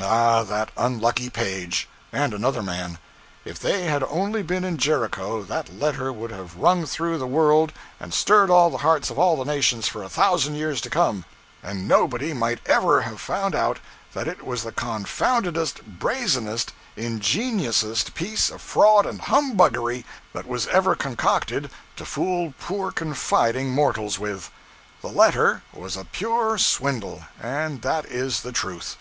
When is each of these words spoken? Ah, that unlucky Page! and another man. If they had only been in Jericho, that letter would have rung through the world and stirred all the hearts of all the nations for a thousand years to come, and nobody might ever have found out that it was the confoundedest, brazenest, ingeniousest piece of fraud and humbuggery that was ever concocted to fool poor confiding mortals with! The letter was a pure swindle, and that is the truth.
Ah, 0.00 0.44
that 0.44 0.70
unlucky 0.76 1.28
Page! 1.28 1.88
and 2.12 2.32
another 2.32 2.62
man. 2.62 2.98
If 3.44 3.58
they 3.58 3.86
had 3.86 4.04
only 4.04 4.40
been 4.40 4.62
in 4.62 4.78
Jericho, 4.78 5.42
that 5.42 5.74
letter 5.76 6.12
would 6.12 6.30
have 6.30 6.54
rung 6.58 6.86
through 6.86 7.18
the 7.18 7.26
world 7.26 7.72
and 7.98 8.14
stirred 8.14 8.50
all 8.50 8.70
the 8.70 8.78
hearts 8.86 9.10
of 9.10 9.18
all 9.18 9.36
the 9.36 9.44
nations 9.44 9.88
for 9.88 10.04
a 10.04 10.08
thousand 10.08 10.54
years 10.54 10.80
to 10.82 10.90
come, 10.90 11.24
and 11.60 11.88
nobody 11.88 12.32
might 12.32 12.60
ever 12.66 13.00
have 13.00 13.20
found 13.20 13.56
out 13.56 13.80
that 14.12 14.28
it 14.28 14.46
was 14.46 14.62
the 14.62 14.70
confoundedest, 14.70 15.82
brazenest, 15.98 16.72
ingeniousest 16.96 18.14
piece 18.14 18.50
of 18.50 18.62
fraud 18.62 19.04
and 19.06 19.22
humbuggery 19.22 20.04
that 20.32 20.46
was 20.46 20.68
ever 20.68 20.94
concocted 20.94 21.68
to 21.96 22.04
fool 22.06 22.54
poor 22.60 22.92
confiding 22.92 23.70
mortals 23.72 24.20
with! 24.20 24.52
The 25.02 25.08
letter 25.08 25.62
was 25.72 25.96
a 25.96 26.04
pure 26.04 26.58
swindle, 26.58 27.24
and 27.42 27.82
that 27.82 28.04
is 28.06 28.42
the 28.42 28.52
truth. 28.52 28.96